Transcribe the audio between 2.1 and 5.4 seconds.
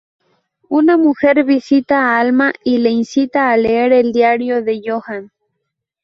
Alma y le incita a leer el diario de Johan.